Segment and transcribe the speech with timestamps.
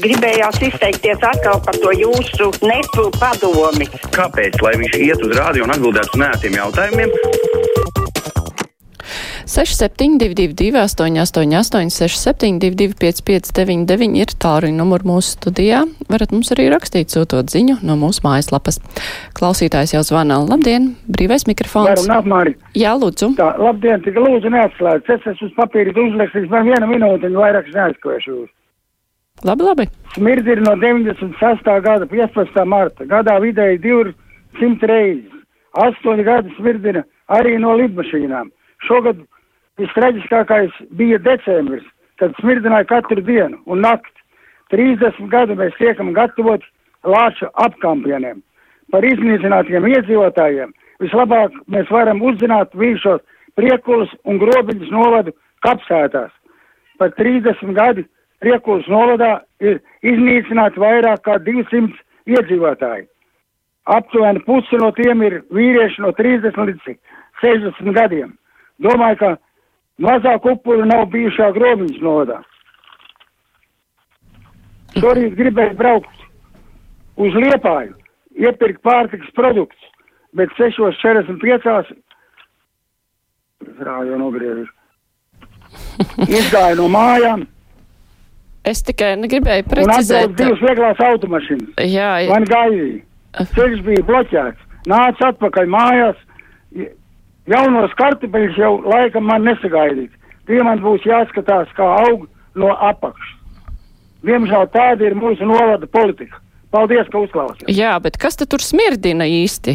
[0.00, 3.88] Gribējās izteikties atkal par to jūsu nepu padomi.
[4.14, 4.56] Kāpēc?
[4.64, 7.12] Lai viņš iet uz rādio un atbildētu uz nētiem jautājumiem.
[9.52, 15.82] 6722, 888, 672, 559, ir tālruņa numurs mūsu studijā.
[16.08, 18.80] Varat mums arī rakstīt, sūtot ziņu no mūsu mājaslapas.
[19.36, 20.40] Klausītājs jau zvana.
[20.46, 22.08] Labdien, brīvais mikrofons.
[22.08, 22.56] Apmāri.
[22.78, 23.34] Jā, lūdzu.
[23.36, 25.12] Tā, labdien, tik lūdzu neatslēdz.
[25.18, 28.50] Es esmu uz papīra uzrakstījis, man viena minūte, un vairāk es neaizkošu jūs.
[29.44, 29.86] Labi, labi.
[30.14, 31.80] Smirdzi ir no 96.
[31.82, 32.64] gada 15.
[32.64, 33.04] marta.
[33.04, 35.32] Gadā vidēji 200 reizes.
[35.74, 38.52] 8 gadi smirdzina arī no lidmašīnām.
[38.86, 39.18] Šogad
[39.80, 41.82] vistraģiskākais bija decembris,
[42.22, 44.14] kad smirdzināja katru dienu un nakti.
[44.70, 46.62] 30 gadu mēs tiekam gatavot
[47.02, 48.38] lāču apkampieniem.
[48.94, 50.70] Par iznīcinātiem iedzīvotājiem
[51.02, 53.20] vislabāk mēs varam uzzināt bijušos
[53.58, 55.34] priekulus un grobiņus novadu
[55.66, 56.30] kapsētās.
[56.98, 58.06] Par 30 gadu
[58.42, 59.32] Priekulas novadā
[59.62, 61.92] ir iznīcināti vairāk kā 200
[62.26, 63.06] iedzīvotāji.
[63.92, 66.96] Aptuveni pusi no tiem ir vīrieši no 30 līdz
[67.42, 68.34] 60 gadiem.
[68.82, 69.30] Domāju, ka
[70.02, 72.40] mazāk upuru nav bijušā grobiņas novadā.
[74.98, 76.26] Šorīt gribēju braukt
[77.16, 77.94] uz Liepāju,
[78.38, 79.90] iepirkt pārtiks produktus,
[80.36, 81.96] bet 6.45.
[83.82, 84.68] Rādio nogriežu.
[86.38, 87.46] Izgāju no mājām.
[88.64, 90.28] Es tikai gribēju precizēt.
[90.30, 91.72] atbrauc divas vieglās automašīnas.
[91.90, 93.00] Jā, Man gaidīja.
[93.56, 94.68] Ceļš bija bloķēts.
[94.86, 96.20] Nāca atpakaļ mājās.
[97.50, 100.12] Jaunos kartupeļus jau laikam man nesagaidīt.
[100.46, 103.38] Tie man būs jāskatās, kā aug no apakšas.
[104.22, 106.38] Diemžēl tāda ir mūsu novada politika.
[106.72, 107.68] Paldies, ka uzklausījāt.
[107.74, 109.74] jā, bet kas tad tur smirdina īsti?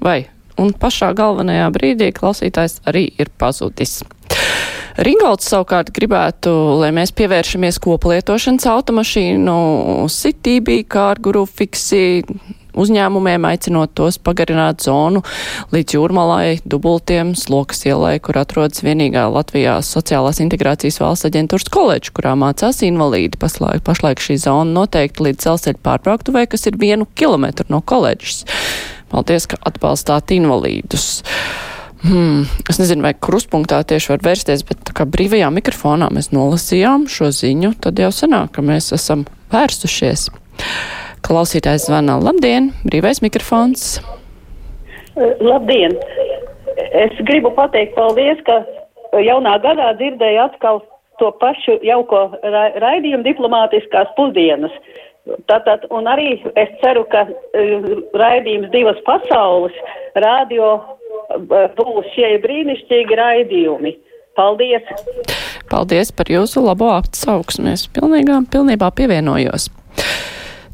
[0.00, 0.28] Vai?
[0.56, 4.04] Un pašā galvenajā brīdī klausītājs arī ir pazudis.
[4.94, 9.54] Ringolds savukārt gribētu, lai mēs pievēršamies koplietošanas automašīnu,
[10.12, 12.22] sitīby, kārguru fiksi
[12.78, 15.24] uzņēmumiem, aicinot tos pagarināt zonu
[15.74, 22.38] līdz jūrmalai, dubultiem, slokas ielai, kur atrodas vienīgā Latvijā sociālās integrācijas valsts aģentūras koledža, kurā
[22.38, 23.38] mācās invalīdi.
[23.40, 28.44] Paslaik, pašlaik šī zona noteikti līdz celceļa pārbrauktuvē, kas ir vienu kilometru no koledžas.
[29.10, 31.24] Paldies, ka atbalstāt invalīdus.
[32.04, 37.30] Hmm, es nezinu, vai kruspunktā tieši var vērsties, bet kā brīvajā mikrofonā mēs nolasījām šo
[37.32, 39.22] ziņu, tad jau sanāk, ka mēs esam
[39.54, 40.26] vērsušies.
[41.24, 42.18] Klausītājs zvana.
[42.20, 44.02] Labdien, brīvais mikrofons.
[45.16, 45.96] Labdien!
[46.76, 48.60] Es gribu pateikt paldies, ka
[49.24, 50.82] jaunā gadā dzirdēju atkal
[51.22, 54.74] to pašu jauko ra raidījumu diplomātiskās pusdienas.
[55.48, 59.72] Tātad, un arī es ceru, ka uh, raidījums divas pasaules
[60.20, 60.74] radio
[61.48, 63.94] būs šie brīnišķīgi raidījumi.
[64.34, 64.88] Paldies!
[65.70, 67.74] Paldies par jūsu labo atsauksmi.
[67.76, 69.70] Es pilnīgā, pilnībā pievienojos.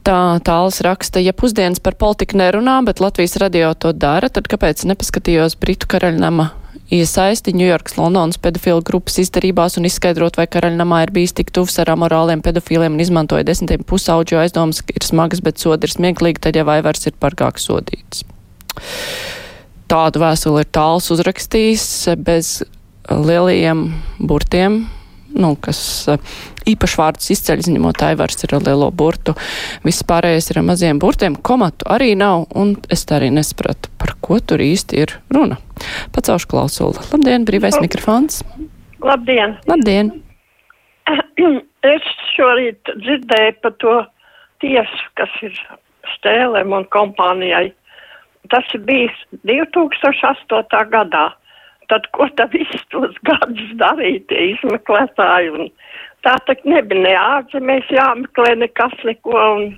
[0.01, 4.87] Tā tāls raksta, ja pusdienas par politiku nerunā, bet Latvijas radio to dara, tad kāpēc
[4.89, 6.49] nepaskatījos Britu karaļnama
[6.91, 11.93] iesaisti Ņujorkas Londonas pedofilu grupas izdarībās un izskaidrot, vai karaļnamā ir bijis tik tuvs ar
[11.95, 16.67] amorāliem pedofīliem un izmantoja desmitiem pusauģu aizdomas, ir smagas, bet sodi ir smieklīgi, tad jau
[16.69, 18.25] vaivars ir pargāk sodīts.
[19.91, 21.85] Tādu vēstuli ir tāls uzrakstījis
[22.23, 22.61] bez
[23.11, 23.89] lielajiem
[24.23, 24.85] burtiem,
[25.35, 25.81] nu, kas
[26.71, 29.35] īpaši vārdus izceļ, izņemot aivars ir ar lielo burtu.
[29.83, 31.35] Viss pārējais ir ar maziem burtiem.
[31.35, 35.59] Komatu arī nav, un es tā arī nesapratu, par ko tur īsti ir runa.
[36.15, 37.03] Pacaušu klausuli.
[37.11, 38.45] Labdien, brīvais mikrofons.
[39.03, 39.59] Labdien!
[39.71, 40.15] Labdien!
[41.81, 42.05] Es
[42.37, 43.93] šorīt dzirdēju par to
[44.61, 45.55] tiesu, kas ir
[46.11, 47.71] Stēlēm un kompānijai.
[48.49, 50.87] Tas bijis 2008.
[50.95, 51.27] gadā.
[51.91, 55.51] Tad, ko tad visus tos gadus darīja tie izmeklētāji?
[55.59, 55.71] Un
[56.25, 59.35] tā tak nebija ne ārzemēs jāmeklē nekas neko.
[59.35, 59.73] Un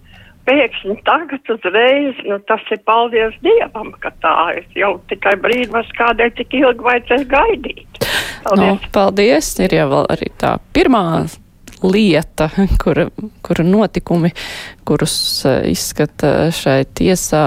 [0.48, 6.34] pēkšņi tagad uzreiz, nu tas ir paldies Dievam, ka tā ir jau tikai brīdis, kādēļ
[6.38, 8.02] tik ilgi vajadzēs gaidīt.
[8.42, 8.58] Paldies.
[8.58, 9.52] No, paldies.
[9.62, 11.04] Ir jau arī tā pirmā
[11.84, 12.48] lieta,
[12.82, 13.08] kura,
[13.44, 14.32] kura notikumi,
[14.88, 15.16] kurus
[15.48, 17.44] uh, izskata šai tiesā,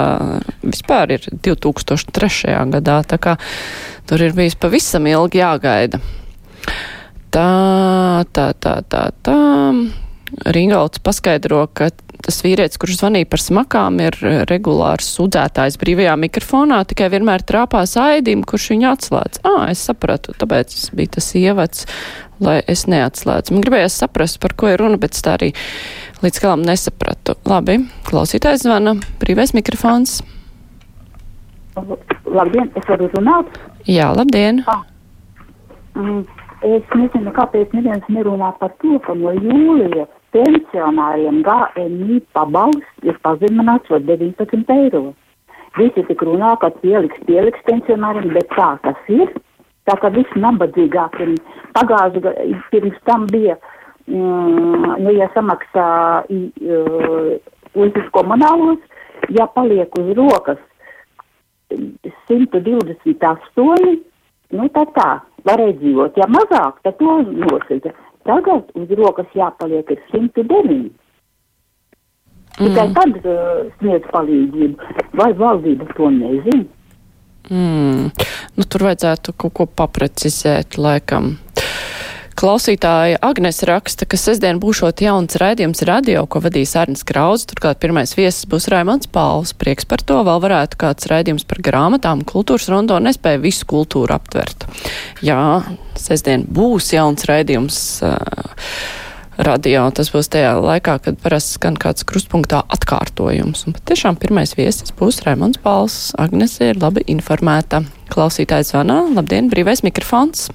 [0.66, 2.56] vispār ir 2003.
[2.76, 3.38] gadā, tā kā
[4.10, 6.02] tur ir bijis pavisam ilgi jāgaida.
[7.36, 7.50] Tā,
[8.32, 9.40] tā, tā, tā, tā.
[10.44, 11.88] Ringauts paskaidro, ka
[12.26, 14.18] tas vīrietis, kurš zvanīja par smakām, ir
[14.50, 19.42] regulārs sūdzētājs brīvajā mikrofonā, tikai vienmēr trāpās aidim, kurš viņu atslēdz.
[19.48, 21.86] Ā, es sapratu, tāpēc bija tas ievads,
[22.44, 23.56] lai es neatslēdzu.
[23.56, 25.54] Man gribējās saprast, par ko ir runa, bet tā arī
[26.26, 27.38] līdz galam nesapratu.
[27.48, 27.80] Labi,
[28.10, 30.20] klausītājs zvana, brīvais mikrofons.
[32.26, 33.56] Labdien, es varu runāt?
[33.88, 34.64] Jā, labdien.
[34.72, 34.84] Ah.
[35.96, 36.24] Mm,
[36.66, 43.92] Es nezinu, kāpēc neviens nerunā par to, ka no jūlija pensionāriem GMI pabalsts ir pazemināts
[43.92, 45.04] par 19 eiro.
[45.78, 49.30] Visi tik runā, ka pieliks, pieliks pensionāriem, bet tā tas ir.
[49.86, 51.36] Tā kā visi nabadzīgākiem
[51.76, 53.60] pagājuši pirms tam bija,
[54.08, 55.90] mm, nu, ja samaksā
[56.26, 57.30] uh,
[57.78, 58.82] uz komunālos,
[59.30, 60.58] ja paliek uz rokas
[62.26, 64.02] 128,
[64.58, 65.12] nu tā tā,
[65.48, 66.20] varēja dzīvot.
[66.20, 67.94] Ja mazāk, tad to nosita.
[68.26, 70.90] Tagad uz rokas jāpaliek ir 109.
[72.56, 72.94] Tikai Mm.
[72.96, 74.92] tad uh, sniedz palīdzību.
[75.20, 76.64] Vai valdība to nezina?
[77.52, 78.12] Mm.
[78.56, 81.36] Nu, tur vajadzētu kaut ko paprecizēt, laikam.
[82.36, 87.46] Klausītāja Agnes raksta, ka sestdien būšot jauns raidījums radio, ko vadīs Arnis Krauz.
[87.48, 89.54] Turklāt pirmais viesis būs Raimons Pāls.
[89.56, 90.18] Prieks par to.
[90.28, 92.26] Vēl varētu kāds raidījums par grāmatām.
[92.28, 94.68] Kultūras rondo nespēja visu kultūru aptvert.
[95.24, 95.64] Jā,
[95.96, 97.80] sestdien būs jauns raidījums.
[98.04, 98.52] Uh,
[99.38, 99.86] radio.
[99.96, 103.66] Tas būs tajā laikā, kad parasti skan kāds krustpunktā atkārtojums.
[103.68, 105.98] Un patiešām pirmais viesis būs Raimons Pāls.
[106.20, 107.86] Agnese ir labi informēta.
[108.12, 109.02] Klausītājs zvanā.
[109.16, 110.50] Labdien, brīvais mikrofons.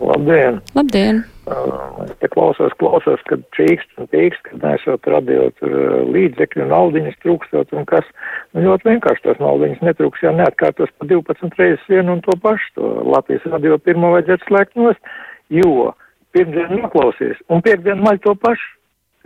[0.00, 0.60] Labdien!
[0.74, 1.24] Labdien!
[1.50, 6.68] Uh, es te klausos, klausos, kad čīkst un pīkst, kad nesot radio tur uh, līdzekļu,
[6.70, 8.06] naudiņas trūkstot un kas.
[8.54, 12.70] Nu, ļoti vienkārši tos naudiņas netrūks, ja neatkārtos pa 12 reizes vienu un to pašu.
[12.78, 15.12] To Latvijas radio pirmo vajadzētu slēgt nost,
[15.52, 15.90] jo
[16.36, 18.76] pirmdien noklausies un piekdien maļ to pašu.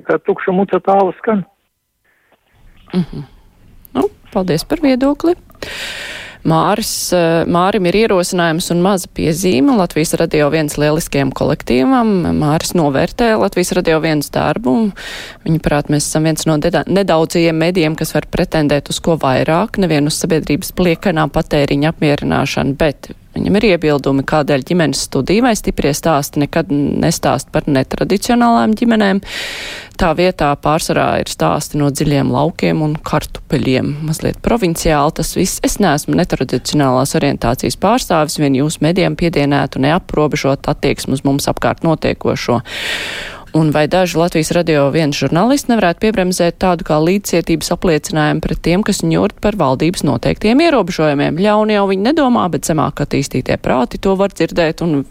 [0.08, 1.44] Kā tukša muca tālu skan.
[3.94, 5.36] Nu, paldies par viedokli.
[6.44, 12.12] Māris, eh, Mārim ir ierosinājums un maza piezīme Latvijas radio viens lieliskajam kolektīvam.
[12.36, 14.92] Māris novērtē Latvijas radio viens darbu.
[15.46, 20.12] Viņa prāt, mēs esam viens no nedaudzajiem medijiem, kas var pretendēt uz ko vairāk, nevienu
[20.12, 26.44] uz sabiedrības pliekanā patēriņa apmierināšanu, bet Viņam ir iebildumi, kādēļ ģimenes studija vai stiprie stāsti
[26.44, 29.20] nekad nestāst par netradicionālām ģimenēm.
[29.94, 33.92] Tā vietā pārsvarā ir stāsti no dziļiem laukiem un kartupeļiem.
[34.08, 35.60] Mazliet provinciāli tas viss.
[35.66, 42.58] Es neesmu netradicionālās orientācijas pārstāvis, vien jūs medijiem piedienētu neaprobežot attieksmi uz mums apkārt notiekošo.
[43.54, 48.82] Un vai daži Latvijas radio viens žurnālisti nevarētu piebremzēt tādu kā līdzcietības apliecinājumu pret tiem,
[48.82, 51.38] kas ņurt par valdības noteiktiem ierobežojumiem?
[51.38, 55.04] Ļauni jau viņi nedomā, bet zemāk attīstītie prāti to var dzirdēt un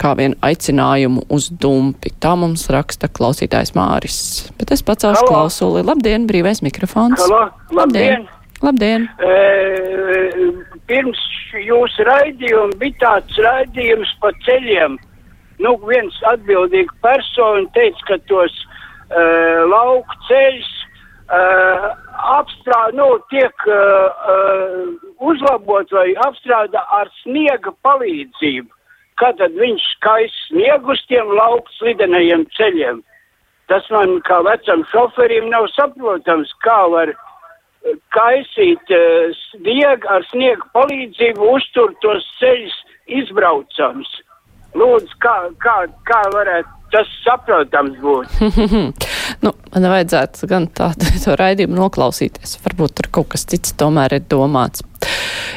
[0.00, 2.14] kā vien aicinājumu uz dumpi.
[2.24, 4.18] Tā mums raksta klausītājs Māris.
[4.56, 5.28] Bet es Halo.
[5.28, 5.84] klausuli.
[5.84, 7.20] Labdien, brīvais mikrofons.
[7.20, 8.24] Halo, labdien!
[8.64, 9.10] Labdien!
[9.20, 9.34] E,
[10.88, 11.20] pirms
[11.60, 14.96] jūsu raidījuma bija tāds raidījums pa ceļiem.
[15.62, 20.70] Nu, viens atbildīga persona teica, ka tos uh, lauku ceļus
[21.30, 21.90] uh,
[22.34, 23.76] apstrādā, nu, tiek uh,
[24.34, 24.88] uh,
[25.22, 28.70] uzlabot vai apstrādā ar sniega palīdzību.
[29.20, 33.02] Kā tad viņš skais sniegu uz tiem lauku slidenajiem ceļiem?
[33.70, 40.66] Tas man kā vecam šoferim nav saprotams, kā var eh, kaisīt uh, sniegu ar sniegu
[40.76, 42.74] palīdzību, uztur tos ceļus
[43.22, 44.10] izbraucams.
[44.74, 45.76] Lūdzu, kā, kā,
[46.08, 48.38] kā varētu tas saprotams būt?
[49.44, 51.10] nu, man vajadzētu gan tādu
[51.42, 52.58] raidījumu noklausīties.
[52.64, 54.84] Varbūt tur kaut kas cits tomēr ir domāts.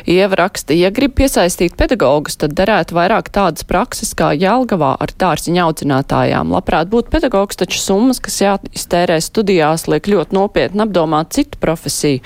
[0.07, 5.65] Ieva raksta, ja grib piesaistīt pedagogus, tad derētu vairāk tādas prakses kā Jelgavā ar dārziņa
[5.65, 6.53] audzinātājām.
[6.55, 12.21] Labprāt būtu pedagogs, taču summas, kas jāiztērē studijās, liek ļoti nopietni apdomāt citu profesiju,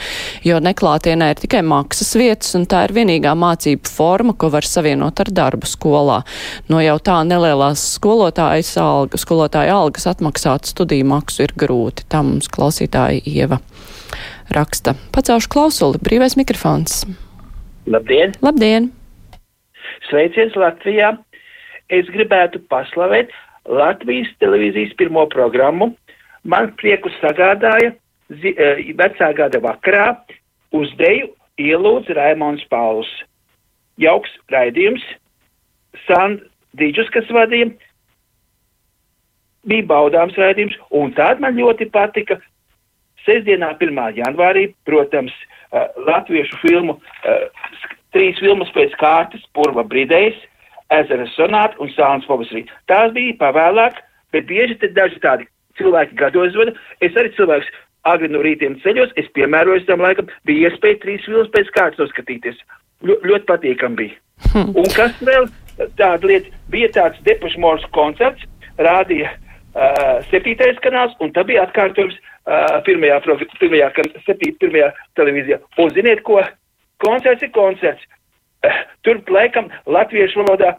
[0.45, 5.25] jo neklātienē ir tikai maksas vietas, un tā ir vienīgā mācību forma, ko var savienot
[5.25, 6.19] ar darbu skolā.
[6.69, 12.05] No jau tā nelielās skolotājas alga, skolotāja algas atmaksāt studiju maksu ir grūti.
[12.05, 13.57] Tā mums klausītāja Ieva
[14.53, 14.93] raksta.
[15.17, 17.01] Pacaušu klausuli, brīvais mikrofons.
[17.89, 18.33] Labdien!
[18.45, 18.91] Labdien!
[20.05, 21.15] Sveiciens Latvijā!
[21.89, 23.31] Es gribētu paslavēt
[23.65, 25.89] Latvijas televīzijas pirmo programmu.
[26.45, 27.95] Man prieku sagādāja
[28.43, 30.11] zi, uh, vecā gada vakarā
[30.77, 33.09] uz deju ielūdz Raimons Pauls.
[33.97, 35.01] Jauks raidījums,
[36.05, 36.45] Sand
[36.77, 37.73] Dīdžus, kas vadīja,
[39.65, 42.37] bija baudāms raidījums, un tad man ļoti patika
[43.25, 44.01] Sestdienā, 1.
[44.17, 45.33] janvārī, protams,
[45.71, 50.39] uh, latviešu filmu, uh, trīs filmas pēc kārtas, Purva Bridējs,
[50.91, 52.65] Ezera Sonāta un Sāns Pavasarī.
[52.91, 54.01] Tās bija pavēlāk,
[54.35, 55.47] bet bieži te daži tādi
[55.79, 56.75] cilvēki gados zvana.
[57.03, 57.69] Es arī cilvēks
[58.09, 62.59] agri no rītiem ceļos, es piemērojos tam laikam, bija iespēja trīs filmas pēc kārtas noskatīties.
[63.07, 64.17] Ļo, ļoti patīkam bija.
[64.51, 64.73] Hmm.
[64.77, 65.47] Un kas vēl
[65.99, 68.43] tāda lieta, bija tāds Depušmors koncerts,
[68.81, 72.17] rādīja uh, septītais kanāls, un tā bija atkārtojums
[72.87, 73.19] pirmajā,
[73.59, 73.91] pirmajā,
[74.25, 75.61] septīt, pirmajā televīzijā.
[75.81, 76.41] Un ziniet ko?
[77.01, 78.03] Koncerts ir koncerts.
[78.61, 80.75] Uh, tur laikam latviešu valodā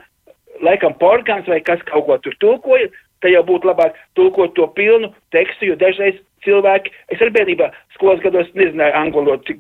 [0.63, 2.91] laikam porgāns vai kas kaut ko tur tulkoja,
[3.23, 8.23] tad jau būtu labāk tulkot to pilnu tekstu, jo dažreiz cilvēki, es arī bērnībā skolas
[8.23, 9.57] gados nezināju valodu,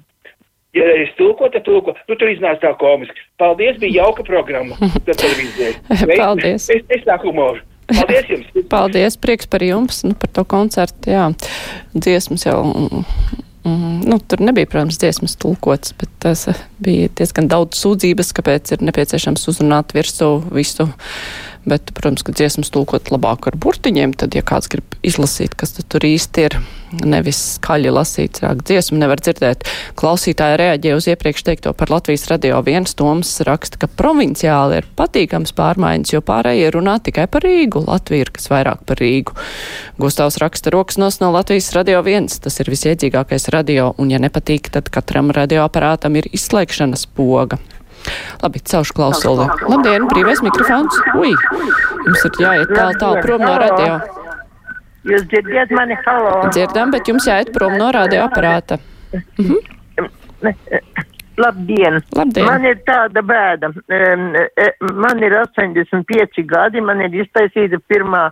[0.76, 3.26] ja es tulko, tad tulko, nu tur iznāca tā komiski.
[3.42, 4.78] Paldies, bija jauka programma
[5.08, 5.74] televīzijai.
[6.22, 6.70] Paldies.
[6.70, 7.62] Es, es tā humoru.
[7.90, 8.50] Paldies jums!
[8.72, 11.28] Paldies, prieks par jums, nu, par to koncertu, jā.
[11.96, 12.60] Dziesmas jau,
[13.66, 16.46] mm, nu, tur nebija, protams, dziesmas tulkots, bet tas
[16.82, 20.90] bija diezgan daudz sūdzības, kāpēc ir nepieciešams uzrunāt virsū visu
[21.62, 26.02] Bet, protams, ka dziesmas tulkot labāk ar burtiņiem, tad, ja kāds grib izlasīt, kas tur
[26.02, 26.56] īsti ir,
[27.06, 29.62] nevis skaļi lasīt, sāk dziesmu nevar dzirdēt.
[29.98, 35.54] Klausītāji reaģē uz iepriekš teikto par Latvijas radio viens toms raksta, ka provinciāli ir patīkams
[35.54, 37.84] pārmaiņas, jo pārējie runā tikai par Rīgu.
[37.86, 39.38] Latvija ir kas vairāk par Rīgu.
[40.02, 42.40] Gustavs raksta rokas nos no Latvijas radio viens.
[42.42, 47.58] Tas ir visiedzīgākais radio, un ja nepatīk, tad katram radioaparātam ir izslēgšanas poga.
[48.42, 49.46] Labi, celšu klausuli.
[49.70, 50.98] Labdien, brīvais mikrofons.
[51.18, 51.30] Ui,
[52.06, 54.00] jums ir jāiet tālu tālu prom no radio.
[55.06, 56.34] Jūs dzirdiet mani, halo?
[56.50, 58.78] Dzirdam, bet jums jāiet prom no radio aparāta.
[59.38, 59.58] Mhm.
[61.38, 61.98] Labdien.
[62.14, 62.46] Labdien!
[62.46, 63.72] Man ir tāda bēda.
[64.92, 68.28] Man ir 85 gadi, man ir iztaisīta pirmā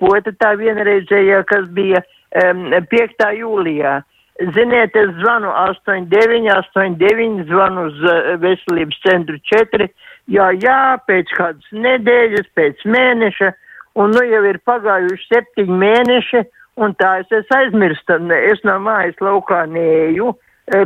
[0.00, 2.02] pota tā vienreizējā, kas bija
[2.34, 3.30] 5.
[3.40, 4.02] jūlijā.
[4.36, 8.02] Ziniet, es zvanu 89, 89, zvanu uz
[8.42, 9.88] veselības centru 4.
[10.32, 13.52] Jā, jā, pēc kādas nedēļas, pēc mēneša,
[13.96, 16.44] un nu jau ir pagājuši septiņi mēneši,
[16.76, 18.20] un tā es esmu aizmirsta.
[18.50, 20.34] Es no mājas laukā neeju,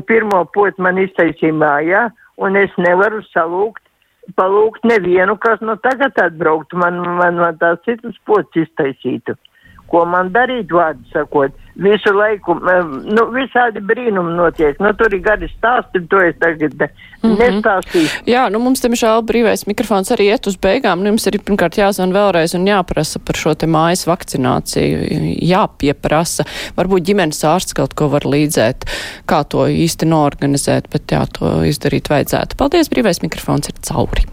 [0.06, 2.06] pirmo potu man iztaisīja mājā,
[2.38, 3.82] un es nevaru salūkt,
[4.38, 9.34] palūgt nevienu, kas no tagad atbrauktu, man, man, man tās citas pots iztaisītu.
[9.90, 11.56] Ko man darīt, vārdu sakot?
[11.80, 12.54] visu laiku,
[13.08, 14.78] nu, visādi brīnumi notiek.
[14.82, 16.88] Nu, tur ir gari stāsti, to es tagad mm
[17.22, 17.38] -hmm.
[17.40, 18.22] nestāstīšu.
[18.28, 21.00] Jā, nu mums, diemžēl, brīvais mikrofons arī iet uz beigām.
[21.00, 24.98] Nu, jums ir pirmkārt jāzvan vēlreiz un jāprasa par šo te mājas vakcināciju.
[25.52, 26.44] Jāpieprasa.
[26.76, 28.84] Varbūt ģimenes ārsts kaut ko var līdzēt,
[29.26, 32.56] kā to īsti norganizēt, bet jā, to izdarīt vajadzētu.
[32.56, 34.26] Paldies, brīvais mikrofons ir cauri.